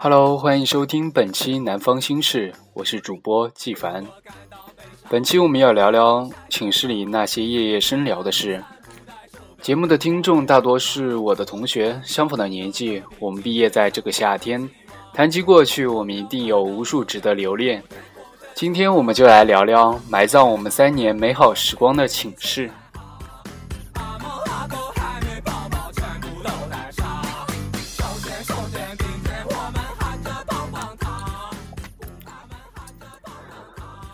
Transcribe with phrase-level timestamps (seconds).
[0.00, 4.06] Hello，欢迎收听本期《南方心事》，我是主播季凡。
[5.08, 8.62] 本期我们要聊聊寝室里那些夜夜深聊的事。
[9.60, 14.70] 节目的听众大多是我的同学，相仿的年纪，我们毕业在这个夏天。
[15.12, 17.82] 谈及过去，我们一定有无数值得留恋。
[18.54, 22.70] 今天我们就来聊聊埋葬我们三年美好时光的寝室。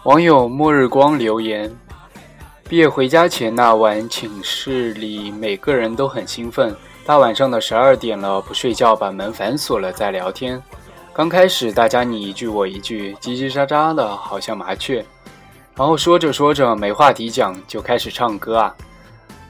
[0.05, 1.75] 网友末日光留言：
[2.69, 6.77] 毕业回家前那晚，寝室里每个人都很兴奋。
[7.07, 10.63] 大晚上的十二点了，不睡觉，把门反锁了，在聊天。
[11.15, 15.03] 刚开始大家你一句我一句，叽叽喳喳的，好像麻雀。
[15.75, 18.77] 然后说着说着没话题讲，就开始唱歌啊，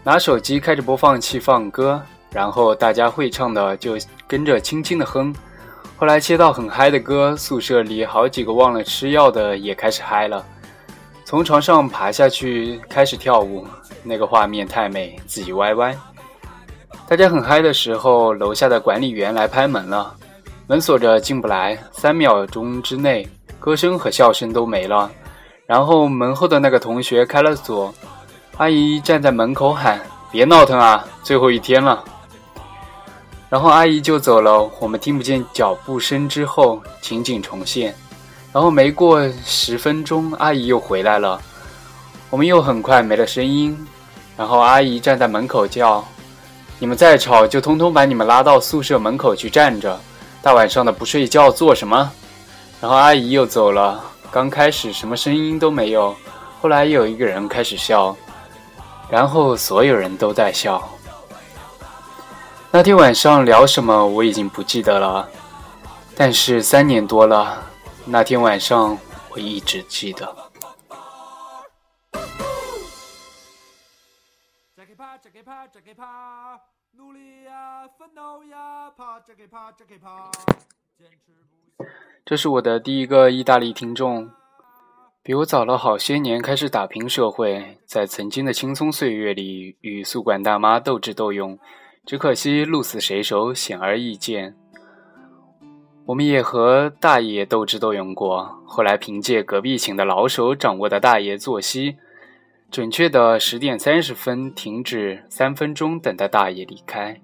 [0.05, 5.34] 拿手机开着播放器放歌，然后大家会唱的就跟着轻轻的哼。
[5.97, 10.45] 后来切到很嗨的歌，宿舍里好几个忘了吃药的也开始嗨了，
[11.25, 13.64] 从床上爬下去开始跳舞，
[14.03, 15.97] 那个画面太美，自己歪歪。
[17.06, 20.12] 大家很嗨的时候，楼下的管理员来拍门了，
[20.67, 23.27] 门锁着进不来，三秒钟之内，
[23.61, 25.11] 歌声和笑声都没了。
[25.64, 27.95] 然后门后的那个同学开了锁，
[28.56, 32.05] 阿姨站在门口喊：“别闹腾啊，最后一天了。”
[33.48, 36.28] 然后阿姨就走了，我们听不见脚步声。
[36.28, 37.95] 之后情景重现，
[38.53, 41.41] 然后没过十分钟，阿姨又回来了，
[42.31, 43.77] 我们又很快没了声音。
[44.36, 46.05] 然后阿姨站在门口叫
[46.81, 50.01] ：“你们再吵，就通通把你们拉到宿舍门口去站着。
[50.42, 52.11] 大晚上的不睡觉做什么？”
[52.83, 54.03] 然后阿姨又走了。
[54.33, 56.12] 刚开始什么声音都没有，
[56.61, 58.17] 后来又有一个人开始笑，
[59.08, 60.83] 然后所有人都在笑。
[62.75, 65.30] 那天晚上聊什么我已经不记得了，
[66.17, 67.64] 但是三年多了，
[68.05, 68.98] 那天晚上
[69.30, 70.51] 我一直记得。
[82.24, 84.29] 这是我的第一个意大利听众，
[85.23, 91.56] 比我早了好些年开始打拼社会，在曾经的青葱岁月里与宿管大妈斗智斗勇。
[92.07, 94.55] 只可惜鹿死谁手显而易见。
[96.07, 101.97] 我们也和大爷斗智斗勇过，后来凭借隔壁寝的老手掌握的大爷作息，
[102.70, 107.19] 准确的十点三十分停止三分钟，等待大爷离开。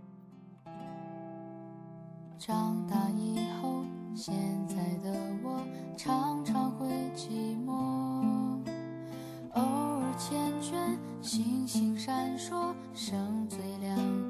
[2.39, 4.35] 长大以后，现
[4.67, 5.61] 在的我
[5.95, 7.73] 常常会寂寞，
[9.53, 14.30] 偶尔缱绻，星星闪烁，剩最亮。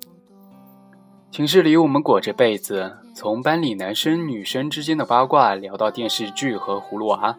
[1.31, 7.37] 寝室里，我们裹着被子，从班里男生女生之间的八卦聊到电视剧和葫芦娃，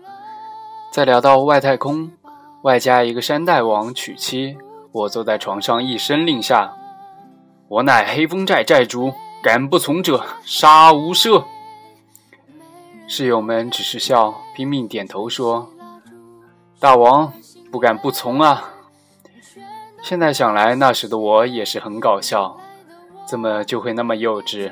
[0.91, 2.11] 再聊到外太空，
[2.63, 4.57] 外加一个山大王娶妻。
[4.93, 6.75] 我坐在床上一声令下
[7.69, 11.45] ：“我乃黑风寨寨主，敢不从者，杀无赦。”
[13.07, 15.71] 室友们只是笑，拼命点头说
[16.81, 17.31] ：“大王
[17.71, 18.71] 不敢不从啊。”
[20.03, 22.59] 现在想来，那时的我也是很搞笑。
[23.33, 24.71] 怎么就会那么幼稚？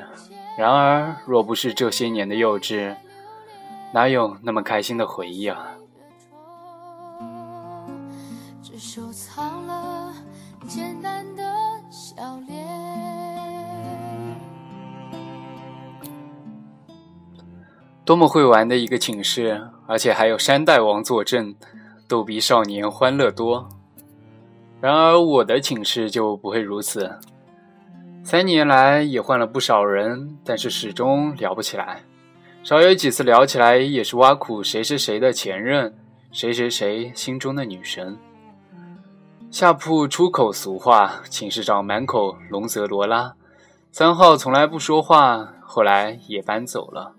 [0.55, 2.95] 然而，若不是这些年的幼稚，
[3.91, 5.65] 哪有那么开心的回忆啊？
[18.05, 21.55] 多么会玩的一个寝室，而且还有山大王坐镇，
[22.07, 23.67] 逗比少年欢乐多。
[24.79, 27.11] 然而，我的寝室就不会如此。
[28.23, 32.01] 三年来也换了不少人，但是始终聊不起来。
[32.63, 35.93] 少有几次聊起来，也是挖苦谁谁谁的前任，
[36.31, 38.17] 谁谁谁心中的女神。
[39.49, 43.33] 下铺出口俗话，寝室长满口龙泽罗拉。
[43.91, 47.13] 三号从来不说话，后来也搬走了。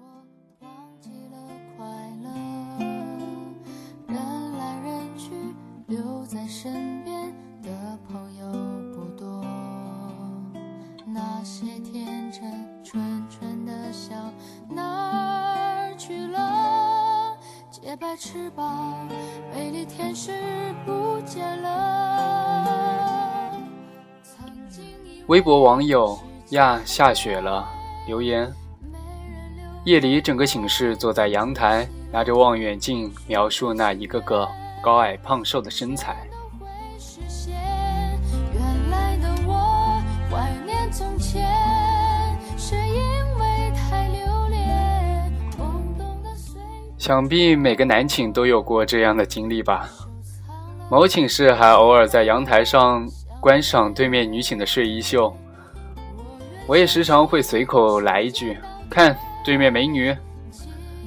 [14.68, 17.36] 那儿去了
[17.70, 19.06] 洁白翅膀，
[19.54, 20.32] 美丽天使
[20.86, 23.52] 不见了。
[25.26, 26.18] 微博网友
[26.50, 27.68] 呀下雪了
[28.06, 28.50] 留言：
[29.84, 34.48] 夜里整个寝室坐在阳台，拿着望远镜描述那一个个
[34.82, 36.16] 高矮胖瘦的身材。
[47.02, 49.88] 想必每个男寝都有过这样的经历吧。
[50.88, 53.04] 某寝室还偶尔在阳台上
[53.40, 55.36] 观赏对面女寝的睡衣秀。
[56.64, 58.56] 我也时常会随口来一句
[58.88, 60.16] ：“看对面美女。”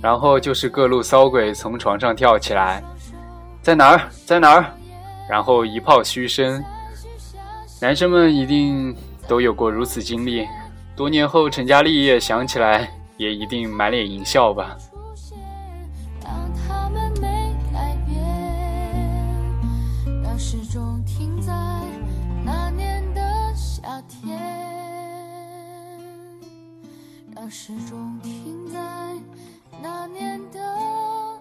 [0.03, 2.83] 然后就是各路骚鬼从床上跳起来，
[3.61, 4.65] 在哪儿，在哪儿？
[5.29, 6.61] 然后一炮嘘声。
[7.81, 8.93] 男生们一定
[9.29, 10.45] 都有过如此经历，
[10.93, 14.75] 多年后成家立业，想起来也一定满脸淫笑吧。
[27.45, 28.79] 我始终停在
[29.79, 31.39] 那年的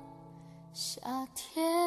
[0.75, 1.01] 夏
[1.35, 1.84] 天。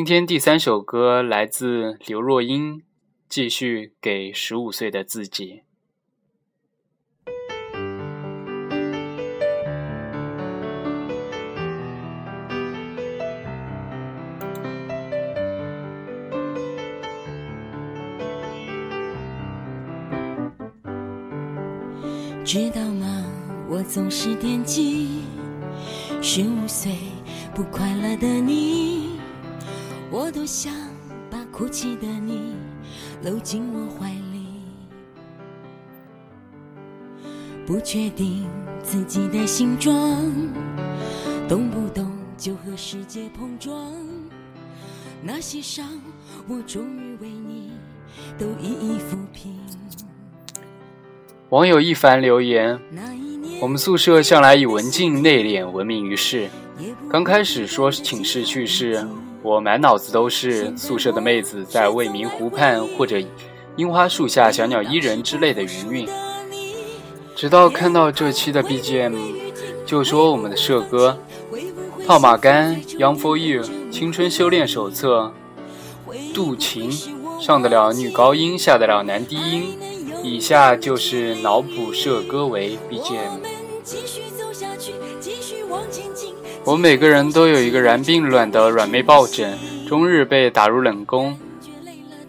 [0.00, 2.80] 今天第三首歌来自刘若英，
[3.28, 5.60] 继续给十五岁的自己。
[22.42, 23.26] 知道吗？
[23.68, 25.20] 我总是惦记
[26.22, 26.90] 十五岁
[27.54, 29.09] 不快乐的你。
[30.12, 30.74] 我多想
[31.30, 32.56] 把哭泣的你
[33.22, 34.44] 搂进我怀里，
[37.64, 38.44] 不确定
[38.82, 39.94] 自己的形状，
[41.48, 43.72] 动不动就和世界碰撞。
[45.22, 45.86] 那些伤，
[46.48, 47.70] 我终于为你
[48.36, 49.54] 都一一抚平。
[51.50, 52.80] 网友一凡留言：
[53.60, 56.50] 我们宿舍向来以文静内敛闻名于世，
[57.08, 59.06] 刚开始说寝室趣事。
[59.42, 63.18] 我满脑子都是宿舍的妹子在未名湖畔或者
[63.76, 66.08] 樱花树下小鸟依人之类的云韵，
[67.34, 69.16] 直到看到这期的 BGM，
[69.86, 71.18] 就说我们的社歌
[72.06, 75.32] 《套马杆》《Young for You》《青春修炼手册》
[76.34, 76.90] 《渡情》，
[77.40, 79.78] 上得了女高音，下得了男低音。
[80.22, 83.40] 以下就是脑补社歌为 BGM。
[86.66, 89.58] 我们每个人都有一个然并卵的软妹抱枕，
[89.88, 91.36] 终日被打入冷宫。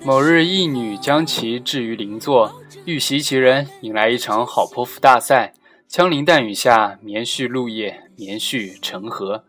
[0.04, 2.52] 某日，一女将其置于邻座，
[2.86, 5.54] 欲袭其人，引来一场好泼妇大赛。
[5.88, 9.44] 枪林弹雨下，绵续路夜，棉絮成河。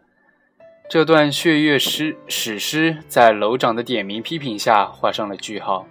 [0.90, 5.86] 这段血月诗史诗，在楼长的点名批评下画上了句号。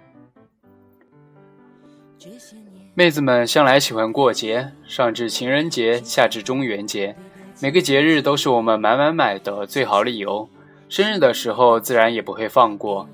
[2.94, 7.16] 妹子们向来喜欢过节，上至情人节，下至中元节。
[7.62, 10.48] 每个节日都是我们买买买的最好理由，
[10.88, 13.08] 生日的时候自然也不会放过。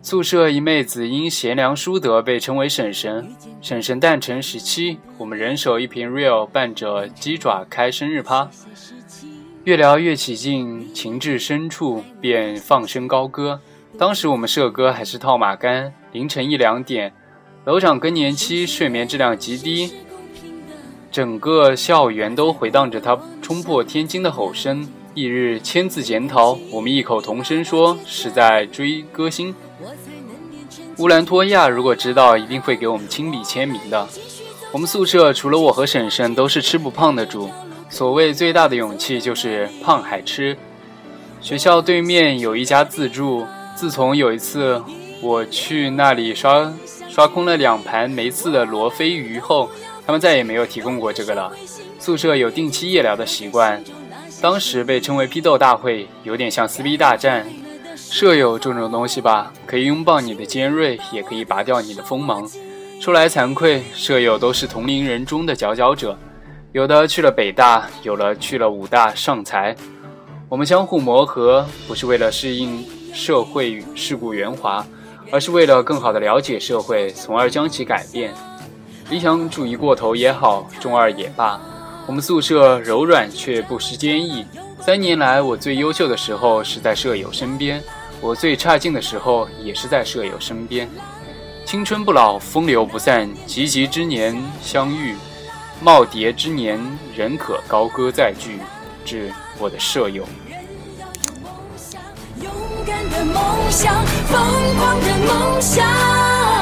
[0.00, 3.28] 宿舍一妹子因贤良淑德被称为婶婶，
[3.60, 8.48] 婶婶诞辰十七，我们人手一瓶 real，伴着鸡爪开生日趴，
[9.64, 13.60] 越聊越起劲，情至深处便放声高歌。
[13.98, 17.12] 当时我们社歌还是套马杆，凌晨一两点，
[17.66, 19.92] 楼长更年期，睡眠质量极低。
[21.16, 24.86] 整个校园都回荡着他冲破天惊的吼声。
[25.14, 29.54] 翌日签字检讨，我们异口同声说是在追歌星。
[30.98, 34.06] 乌兰托娅如果知道，一定会给我们亲笔签名的。
[34.70, 37.48] 我们宿舍除了我和婶婶都是吃不胖的主。
[37.88, 40.54] 所谓最大的勇气就是胖还吃。
[41.40, 44.82] 学校对面有一家自助，自从有一次
[45.22, 46.70] 我去那里刷
[47.08, 49.70] 刷空了两盘没刺的罗非鱼后。
[50.06, 51.52] 他们再也没有提供过这个了。
[51.98, 53.82] 宿舍有定期夜聊的习惯，
[54.40, 57.44] 当时被称为批斗大会，有点像撕逼大战。
[57.96, 62.48] 舍友这种东西吧，可以拥抱你的尖锐，也可以拔掉你的锋芒。
[63.00, 66.16] 说来惭愧，舍友都是同龄人中的佼佼者，
[66.72, 69.74] 有的去了北大，有的去了武大上财。
[70.48, 74.86] 我们相互磨合，不是为了适应社会世故圆滑，
[75.32, 78.32] 而是为了更好的了解社会，从而将其改变。
[79.08, 81.60] 理想主义过头也好，中二也罢，
[82.06, 84.44] 我们宿舍柔软却不失坚毅。
[84.80, 87.82] 三年来，我最优秀的时候是在舍友身边，
[88.20, 90.88] 我最差劲的时候也是在舍友身边。
[91.64, 95.14] 青春不老，风流不散，及笄之年相遇，
[95.84, 96.80] 耄耋之年
[97.14, 98.58] 仍可高歌再聚。
[99.04, 100.24] 致我的舍友。
[102.42, 102.52] 勇
[102.84, 103.94] 敢的梦想，
[104.26, 104.40] 疯
[104.76, 106.55] 狂的梦想。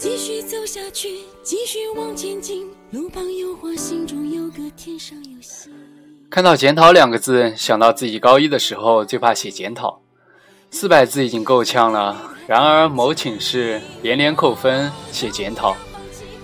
[0.00, 1.10] 继续走下去，
[1.42, 2.66] 继续往前进。
[2.90, 5.70] 路旁有花，心中有歌，天上有星。
[6.30, 10.00] 看到“检讨”两个字，想到自己高一的时候最怕写检讨，
[10.70, 12.16] 四百字已经够呛了。
[12.46, 15.76] 然而某寝室连连扣分写检讨，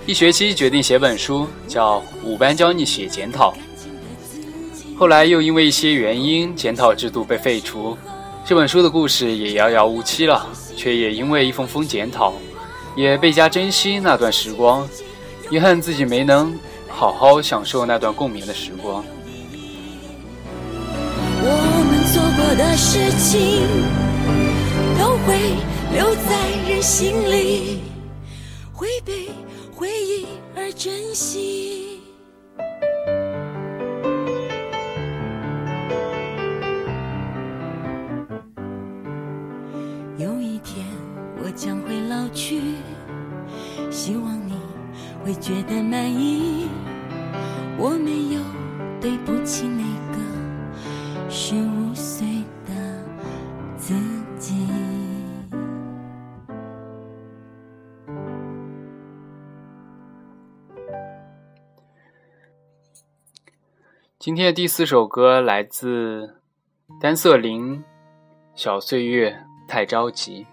[0.05, 3.55] 一学期决定写本书，叫《五班教你写检讨》。
[4.99, 7.97] 后来又因为一些原因，检讨制度被废除，
[8.45, 10.47] 这本书的故事也遥遥无期了。
[10.77, 12.35] 却也因为一封封检讨，
[12.97, 14.89] 也倍加珍惜那段时光。
[15.49, 19.05] 遗憾自己没能好好享受那段共眠的时光。
[21.49, 21.49] 我
[21.89, 23.63] 们做过的事情
[24.99, 25.55] 都会
[25.93, 27.83] 留在人心里，
[28.73, 29.29] 会被
[29.73, 30.27] 回忆
[30.57, 32.01] 而珍惜。
[40.19, 40.85] 有一天
[41.45, 42.61] 我将会老去，
[45.27, 46.69] 会觉得满意。
[47.77, 48.41] 我没有
[49.01, 52.25] 对不起那个十五岁
[52.65, 52.73] 的
[53.77, 53.93] 自
[54.39, 54.69] 己。
[64.21, 66.37] 今天的第四首歌来自
[67.01, 67.79] 单色林，
[68.55, 70.45] 《小岁月太着急》。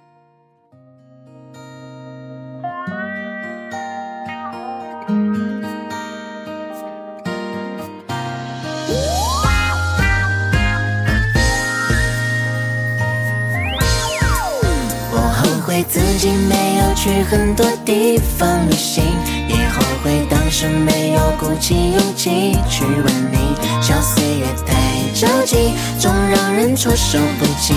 [17.04, 19.04] 去很多地方旅行，
[19.50, 23.58] 也后悔当时没有鼓起勇气去问你。
[23.82, 24.74] 小岁月太
[25.14, 27.74] 着急，总让人措手不及。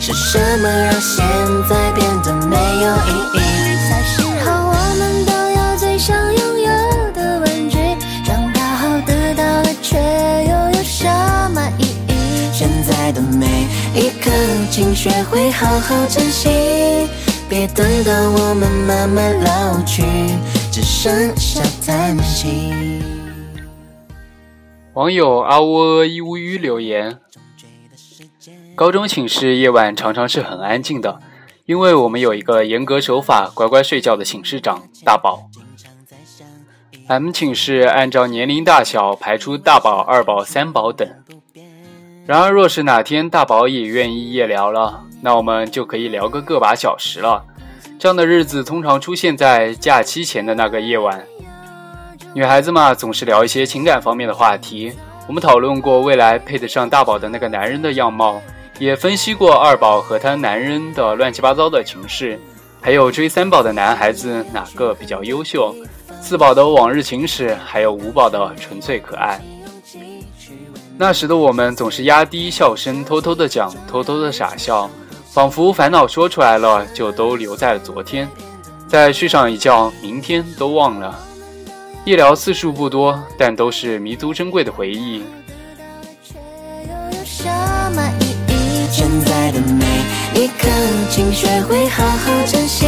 [0.00, 1.22] 是什么让现
[1.68, 3.38] 在变得没有意义？
[3.90, 7.76] 小时候我们都有最想拥有的玩具，
[8.24, 11.04] 长大后得到了却又有什
[11.52, 12.14] 么意义？
[12.50, 14.30] 现在的每一刻，
[14.70, 16.48] 请学会好好珍惜，
[17.52, 20.02] 别等到我们慢慢老去，
[20.70, 23.02] 只剩下叹息。
[24.94, 27.18] 网友阿窝一乌鱼留言：
[28.74, 31.20] 高中寝室夜晚常常是很安静的，
[31.66, 35.50] 因为我们有一个严格守法、乖乖睡觉的寝室长大宝。
[37.08, 41.06] M 寝室按照年龄大小排出大宝、二宝、三宝等。
[42.24, 47.44] 然而，若是哪天大宝也愿意夜聊了，那我们就可以聊个个把小时了。
[47.98, 51.20] 这样的日子通常出现在假期前的那个夜晚。
[52.32, 54.92] 女孩子嘛，总是聊一些情感方面的话题。
[55.26, 58.40] 我们讨论过未来配得上大宝的那个男人的样貌，
[58.78, 62.38] 也分析过二宝和他男人的乱七八糟的情事，
[62.80, 65.74] 还有追三宝的男孩子哪个比较优秀，
[66.20, 69.40] 四宝的往日情史，还有五宝的纯粹可爱。
[71.04, 74.88] 那时的我们总是压低笑声，偷偷的讲，偷偷的傻笑，
[75.32, 78.28] 仿佛烦恼说出来了就都留在了昨天，
[78.86, 81.12] 再睡上一觉，明天都忘了。
[82.04, 85.24] 夜聊次数不多，但都是弥足珍贵的回忆。
[88.88, 90.68] 现在的每一刻，
[91.10, 92.86] 请学会好好珍惜，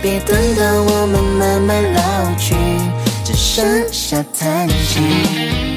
[0.00, 2.54] 别等到我们慢慢老去，
[3.24, 5.67] 只剩下叹息。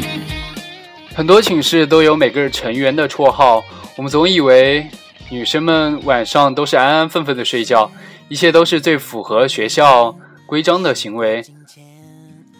[1.22, 3.63] 很多寝室都有每个成员的绰号，
[3.96, 4.88] 我们总以为
[5.30, 7.92] 女生们晚上都是安安分分的睡觉，
[8.28, 10.16] 一切都是最符合学校
[10.48, 11.44] 规章的行为。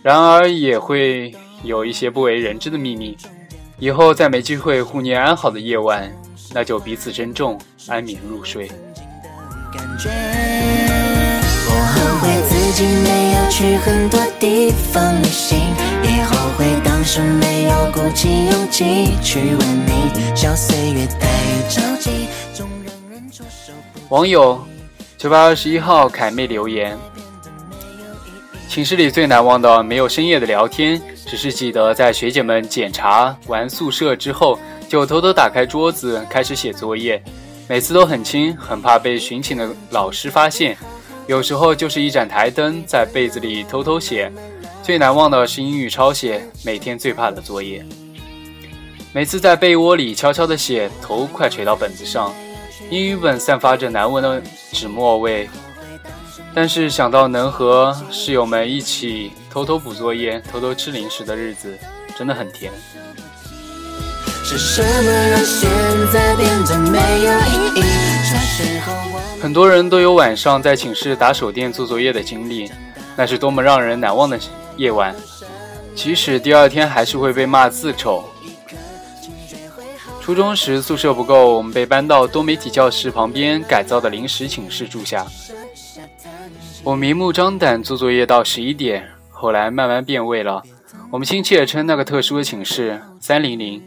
[0.04, 3.18] 然而也会有一些不为人知的秘密。
[3.80, 6.16] 以后再没机会互念安好的夜晚，
[6.54, 8.70] 那就彼此珍重，安眠入睡。
[11.66, 15.58] 我后悔自己没有去很多地方旅行，
[16.04, 16.68] 以后悔
[17.02, 20.36] 当时没有鼓起勇气去问你。
[20.36, 21.28] 小岁月太
[21.68, 24.06] 着急，总让人措手不及。
[24.10, 24.64] 网友
[25.18, 26.96] 九百二十一号凯妹留言：
[28.70, 37.20] 寝室里最难忘的没有深夜的聊天，只是记得在学姐们检查完宿舍之后，就偷偷打开桌子开始写作业，
[37.68, 40.78] 每次都很轻，很怕被巡寝的老师发现。
[41.26, 44.32] 有时候就是一盏台灯，在被子里偷偷写。
[44.84, 47.86] 最难忘的是英语抄写，每天最怕的作业。
[49.14, 52.34] 每次在被窝里悄悄地写，头快垂到本子上，
[52.90, 55.48] 英语本散发着难闻的纸墨味。
[56.54, 61.78] 但是想到能和室友们一起偷偷补作业、偷偷吃零食的日子，
[62.18, 62.72] 真的很甜。
[64.44, 65.70] 是什么让现
[66.12, 67.84] 在变得没有意义？
[69.40, 72.70] 很多人都有晚上在寝室打手电做作业的经历，
[73.22, 74.40] 那是多么让人难忘的
[74.78, 75.16] 夜晚。
[75.94, 78.24] 即使第二天还是会被骂字丑。
[80.20, 85.24] 初中时宿舍不够，我们被搬到多媒体教室旁边改造的临时寝室住下。
[86.84, 90.64] 我明目张胆做作业到十一点，后来慢慢变味了。
[91.12, 93.84] 我们亲切称那个特殊的寝室“三零零”。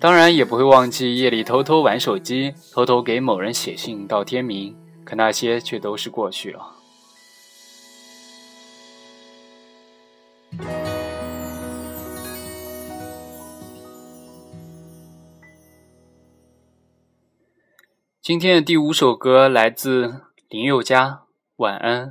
[0.00, 4.74] 当然也不会忘记夜里偷偷玩手机，偷偷给某人写信到天明。
[5.04, 6.60] 可那些却都是过去了。
[18.20, 21.06] 今天的第五首歌来自林宥嘉，
[21.56, 22.08] 《晚安》。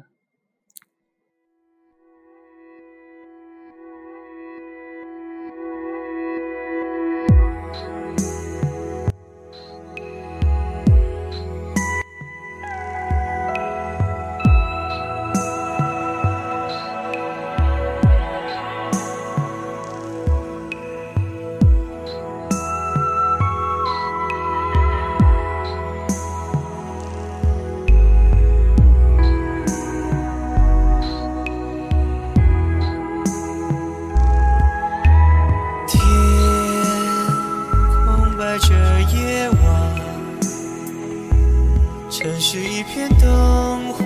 [43.32, 44.04] 灯火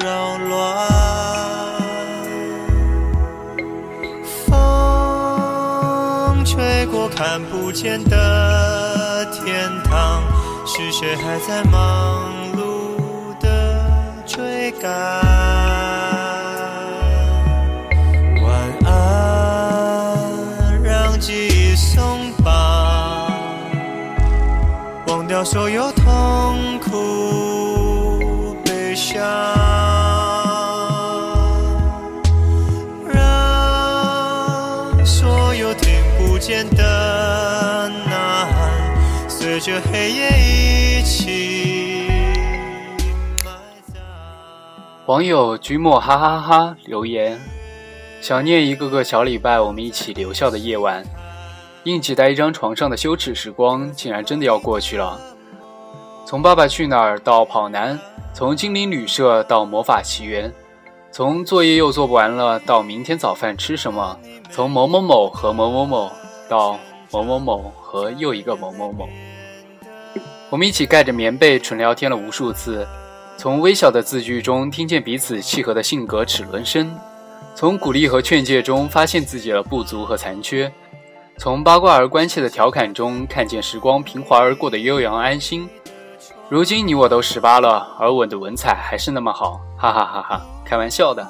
[0.00, 0.08] 扰
[0.48, 0.56] 乱，
[4.46, 10.22] 风吹过看不见的天堂，
[10.64, 13.44] 是谁还在忙碌的
[14.26, 14.90] 追赶？
[18.42, 18.50] 晚
[18.86, 18.90] 安，
[20.82, 22.50] 让记忆松绑，
[25.06, 26.71] 忘掉所有痛
[39.62, 40.28] 着黑夜
[40.98, 42.08] 一起
[45.06, 47.40] 网友居莫哈哈哈留言：
[48.20, 51.04] 想念一个个小礼拜我们一起留校的夜晚，
[51.84, 55.16] 硬挤在一张床上的羞耻时光，竟然真的要过去了。
[56.26, 57.96] 从《爸爸去哪儿》到《跑男》，
[58.34, 60.50] 从《精灵旅社》到《魔法奇缘》，
[61.12, 64.18] 从作业又做不完了到明天早饭吃什么，
[64.50, 66.10] 从某某某和某某某
[66.48, 66.76] 到
[67.12, 69.08] 某某某和又一个某某某。
[70.52, 72.86] 我们一起盖着棉被纯聊天了无数次，
[73.38, 76.94] 从微小的字句中听见彼此契合的性格齿轮声，
[77.54, 80.70] 从鼓励和劝诫中发现自己的不足和残缺，
[81.38, 85.66] 从八卦而关切的调侃中看见时光平滑而过的悠扬安心。
[86.50, 90.46] 如今你我都十八了，而我的文采还是那么好，哈哈哈哈！
[90.66, 91.26] 开玩笑的。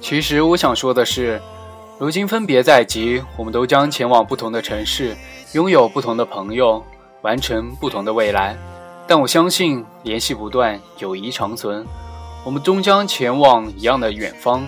[0.00, 1.40] 其实我想说的是，
[1.96, 5.16] 如今分别在即，我们都将前往不同的城市，
[5.52, 6.84] 拥有不同的朋友。
[7.22, 8.56] 完成不同的未来，
[9.06, 11.86] 但我相信联系不断，友谊长存。
[12.44, 14.66] 我们终将前往一样的远方。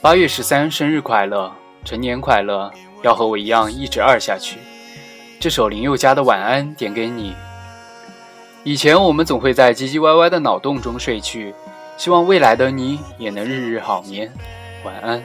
[0.00, 1.52] 八月十三，生日快乐，
[1.84, 2.70] 成年快乐，
[3.02, 4.58] 要和我一样一直二下去。
[5.40, 7.34] 这首林宥嘉的晚安点给你。
[8.64, 11.54] 以前我们总会在唧唧歪歪的脑洞中睡去，
[11.96, 14.30] 希望未来的你也能日日好眠。
[14.84, 15.22] 晚安。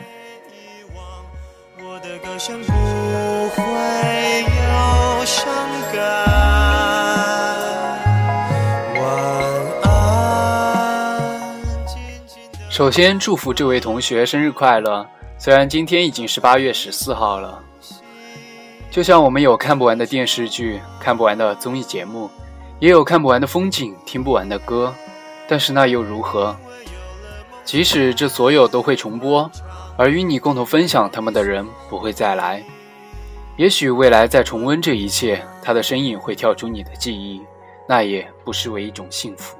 [1.79, 2.71] 我的歌声不
[3.49, 3.63] 会
[4.43, 5.47] 有伤
[12.73, 15.05] 首先祝福这位同学生日快乐。
[15.37, 17.61] 虽然今天已经是八月十四号了，
[18.89, 22.27] 就像我们有看不完的电视剧、看不完的综艺节目，
[22.79, 24.91] 也有看不完的风景、听不完的歌，
[25.47, 26.57] 但是那又如何？
[27.63, 29.47] 即使这所有都会重播，
[29.95, 32.63] 而与你共同分享他们的人不会再来，
[33.55, 37.39] 也许未来再重温这一切，他的身影会跳出你的记忆，
[37.87, 39.59] 那也不失为一种幸福。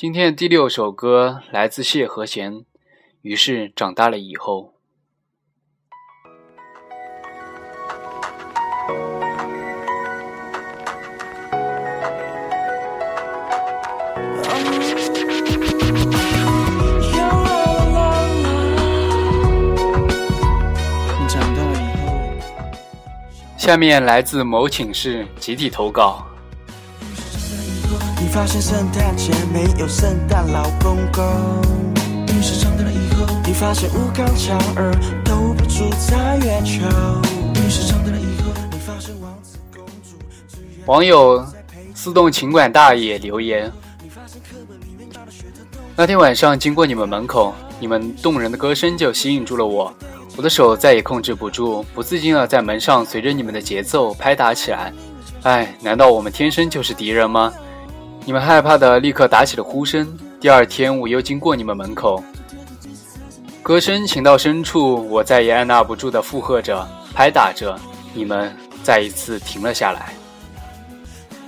[0.00, 2.64] 今天的第六首歌来自谢和弦，
[3.20, 4.72] 于是长大了以后。
[23.58, 26.29] 下面来自某寝室集体投稿。
[28.30, 31.24] 发现圣诞节没有圣诞老公公。
[32.28, 36.86] 陨石长大了以后，你发现吴刚强儿都不住在月球。
[37.56, 40.16] 陨石长大了以后，你发现王子公主。
[40.86, 41.44] 网友
[41.92, 43.70] 思动情感大爷留言：
[45.96, 49.92] 那天晚上经过你们门口，你们动人的歌声就吸引住了我，
[50.36, 54.92] 我的手再也控制不住，不自禁的在门上随着你们的节奏拍打起来。
[55.42, 57.52] 哎，难道我们天生就是敌人吗？
[58.30, 60.06] 你们害怕的立刻打起了呼声。
[60.40, 62.22] 第二天，我又经过你们门口，
[63.60, 67.76] 歌声情到深处，我再也按捺不住的附和着、拍打着，
[68.14, 70.12] 你们再一次停了下来。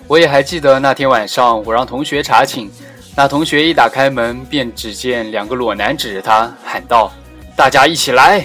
[0.08, 2.68] 我也还记得那天晚上，我让同学查寝，
[3.14, 7.12] 那同学一打开门，便只见两个裸男指着他喊道
[7.54, 8.44] ：“大家一起来！”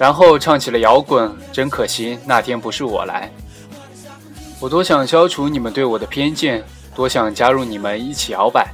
[0.00, 1.30] 然后唱起了摇滚。
[1.52, 3.30] 真可惜，那天不是我来。
[4.58, 6.64] 我多想消除你们对我的偏见。
[6.94, 8.68] 多想加入你们一起摇摆，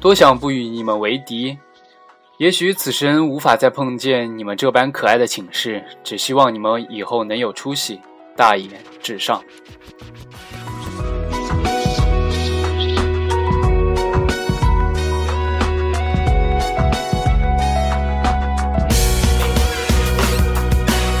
[0.00, 1.56] 多想不与你们为敌。
[2.38, 8.00] 也许此生无法再碰见你们这般可爱的寝室，只希望你们以后能有出息。
[8.34, 8.68] 大言
[9.00, 9.42] 至上。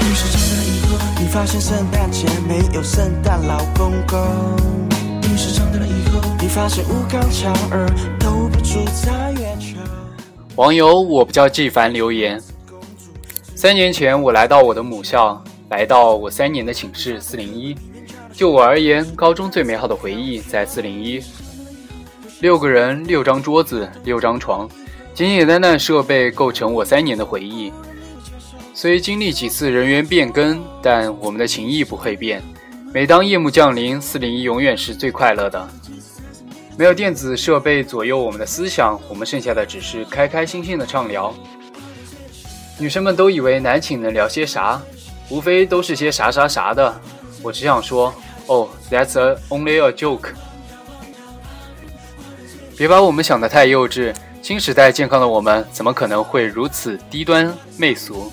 [0.00, 4.91] 陨石长大以后，你发现圣诞节没有圣诞老公公。
[6.54, 7.88] 发现无刚强儿
[8.20, 9.78] 都不住在月球。
[10.56, 12.38] 网友我不叫纪凡留言：
[13.54, 17.74] 三年前我来到我的母校，来到我三年的寝室四零一。
[18.34, 21.22] 就我而言，高中最美好的回忆在四零一。
[22.40, 24.68] 六个人，六张桌子，六张床，
[25.14, 27.72] 简简单单设备构成我三年的回忆。
[28.74, 32.42] 虽经历几次人员变更，但我们的情谊不会变。
[32.92, 35.66] 每当夜幕降临，四零一永远是最快乐的。
[36.76, 41.32] 没有电子设备左右我们的思想，我们剩下的只是开开心心的畅聊。
[42.78, 44.80] 女生们都以为男寝能聊些啥，
[45.28, 47.00] 无非都是些啥啥啥的。
[47.42, 48.12] 我只想说，
[48.46, 50.30] 哦，That's a only a joke。
[52.76, 54.14] 别把我们想得太幼稚。
[54.40, 58.32] 新时代健康的我们，怎么可能会如此低端媚俗？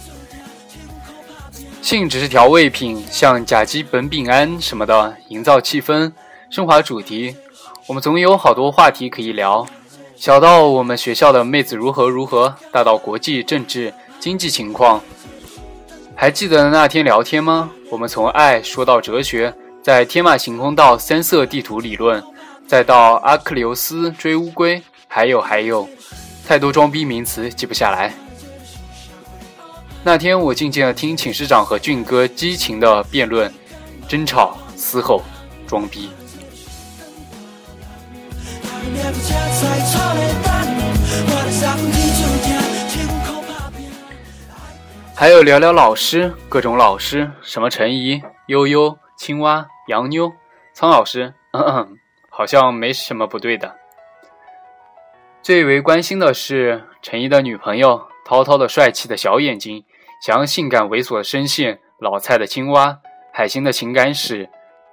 [1.81, 6.11] 性只是调味品，像甲基苯丙胺什么的，营造气氛，
[6.49, 7.35] 升华主题。
[7.89, 9.65] 我们总有好多话题可以聊，
[10.15, 15.01] 小到我们学校的妹子如何如何，大到国际政治经济情况。
[16.15, 17.71] 还记得那天聊天吗？
[17.89, 22.23] 我们从爱说到哲学，在天马行空到三色地图理论，
[22.67, 25.89] 再到阿克琉斯追乌龟，还有还有，
[26.47, 28.13] 太多装逼名词记不下来。
[30.03, 33.51] 那天我静静的听寝室长和俊哥激情的辩论、
[34.07, 35.23] 争吵、嘶吼、
[35.65, 36.11] 装逼。
[45.15, 50.31] 还有聊聊老师，各种老师，什么陈怡、悠悠、青蛙、杨妞、
[50.73, 51.97] 苍老师，嗯嗯，
[52.29, 53.75] 好像没什么不对的。
[55.41, 59.83] 最为关心的是陈怡的女朋友，涛涛的帅气的小眼睛，
[60.21, 62.99] 想要性感猥琐的声线，老蔡的青蛙，
[63.33, 64.49] 海星的情感史，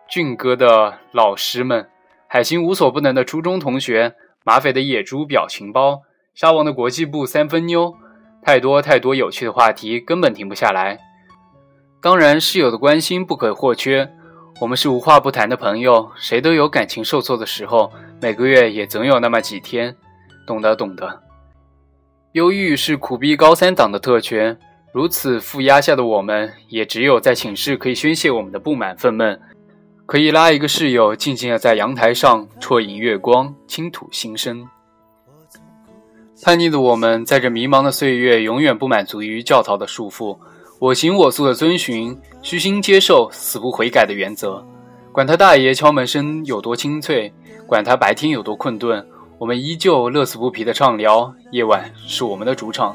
[0.08, 1.88] 俊哥的老师们，
[2.28, 6.02] 海星无所不能的初中同学，马匪的野猪表情包，
[6.34, 7.94] 沙王的国际部三分妞。
[8.42, 10.98] 太多太多有趣的话题，根本停不下来。
[12.00, 14.08] 当然，室友的关心不可或缺。
[14.60, 19.94] 我们是无话不谈的朋友，谁都有感情受挫的时候，每个月也总有那么几天。
[20.46, 21.22] 懂得，懂得。
[22.32, 24.56] 忧郁是苦逼高三党的特权，
[24.92, 29.38] 如此负压下的我们，也只有在寝室可以宣泄我们的不满愤懑，
[30.06, 34.64] 可以拉一个室友，静静的在阳台上啜饮月光，倾吐心声。
[36.44, 40.38] 叛逆的我们，在这迷茫的岁月，永远不满足于教条的束缚，
[40.78, 44.64] 我行我素的遵循，虚心接受，死不悔改的原则。
[45.10, 47.32] 管他大爷敲门声有多清脆，
[47.66, 49.04] 管他白天有多困顿，
[49.38, 51.34] 我们依旧乐此不疲的畅聊。
[51.50, 52.94] 夜晚是我们的主场。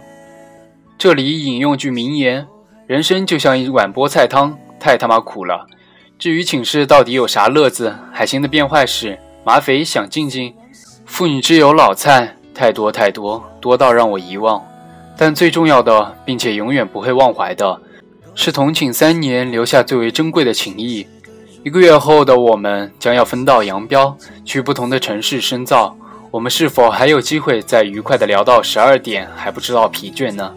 [0.97, 2.47] 这里引用句名言：
[2.87, 5.67] 人生就像一碗菠菜汤，太他妈苦了。
[6.21, 7.95] 至于寝室到底有啥乐子？
[8.13, 10.53] 海星的变坏史，马匪想静静，
[11.03, 12.35] 妇女之友老蔡。
[12.53, 14.63] 太多太多，多到让我遗忘。
[15.17, 17.81] 但最重要的，并且永远不会忘怀的，
[18.35, 21.07] 是同寝三年留下最为珍贵的情谊。
[21.63, 25.97] 一个月后的我们将要分道扬镳，去不同的城市深造。
[26.29, 30.53] 我们是否还有机会再愉快地聊到十二点还不知道疲倦呢？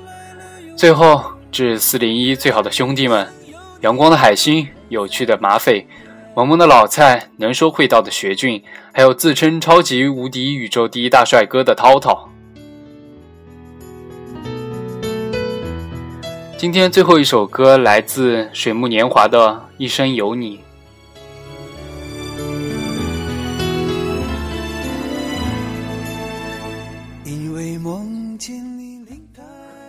[0.77, 3.27] 最后，致四零一最好的兄弟们：
[3.85, 5.87] 阳光的海星，有趣的马匪，
[6.35, 12.31] 萌萌的老蔡，能说会道的学俊，还有自称超级无敌宇宙第一大帅哥的涛涛。
[16.57, 20.57] 今天最后一首歌来自水木年华的《一生有你》。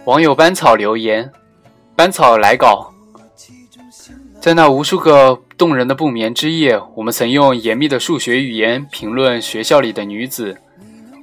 [0.03, 1.31] 网友班草留言：
[1.95, 2.93] 班草来稿，
[4.45, 10.55] 在那无数个动人的不眠之夜，我们曾用严密的数学语言评论学校里的女子，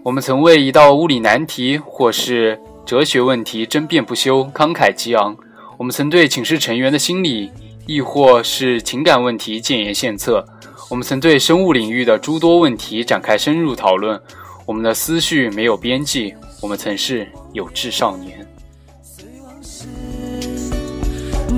[0.03, 5.37] 我们曾为一道物理难题或是哲学问题争辩不休，慷慨激昂；
[5.79, 7.53] 我们曾对寝室成员的心理
[7.87, 10.45] 亦或是情感问题建言献策；
[10.91, 14.21] 我们曾对生物领域的诸多问题展开深入讨论。
[14.67, 18.42] 我们的思绪没有边际，我们曾是有志少年。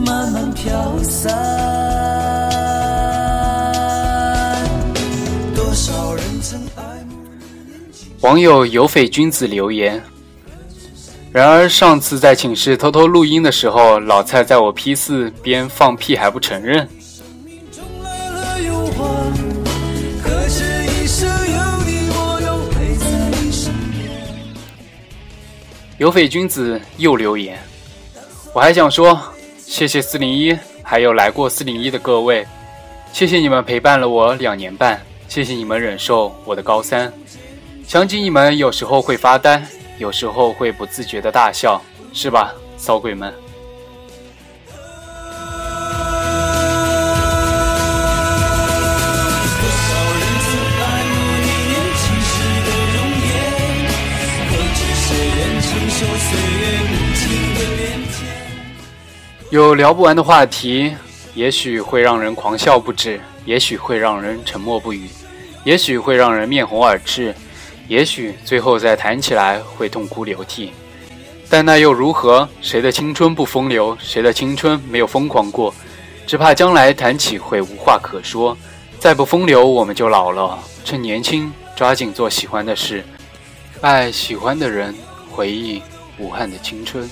[0.04, 1.32] 慢慢飘散。
[5.54, 7.16] 多少人曾爱慕
[8.20, 10.02] 网友有匪君子留言。
[11.32, 16.88] 然而上次在寝室偷偷录音的时候，老蔡在我 P 四边放屁还不承认。
[25.96, 27.58] 有匪君子又留言，
[28.52, 29.18] 我还想说。
[29.74, 32.46] 谢谢四零一，还有来过四零一的各位，
[33.12, 37.12] 谢谢你们陪伴了我两年半，谢谢你们忍受我的高三。
[37.84, 39.60] 想起你们，有时候会发呆，
[39.98, 41.82] 有时候会不自觉的大笑，
[42.12, 43.34] 是吧，骚鬼们？
[59.54, 60.92] 有聊不完的话题，
[61.32, 65.08] 也许会让人狂笑不止，也许会让人沉默不语，
[65.62, 67.32] 也许会让人面红耳赤，
[67.86, 70.72] 也许最后再谈起来会痛哭流涕。
[71.48, 72.48] 但那又如何？
[72.60, 73.96] 谁的青春不风流？
[74.00, 75.72] 谁的青春没有疯狂过？
[76.26, 78.58] 只怕将来谈起会无话可说。
[78.98, 80.58] 再不风流，我们就老了。
[80.84, 83.04] 趁年轻，抓紧做喜欢的事，
[83.80, 84.92] 爱喜欢的人，
[85.30, 85.80] 回忆
[86.18, 87.08] 武汉的青春。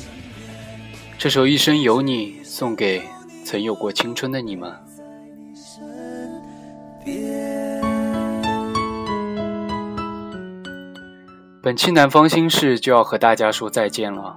[1.22, 3.00] 这首《一生有你》送给
[3.44, 4.74] 曾有过青春的你们。
[11.62, 14.36] 本期南方心事就要和大家说再见了，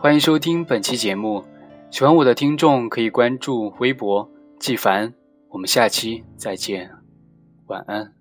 [0.00, 1.44] 欢迎收听本期节目。
[1.92, 5.14] 喜欢我的听众可以关注微博季凡，
[5.50, 6.90] 我们下期再见，
[7.68, 8.12] 晚安。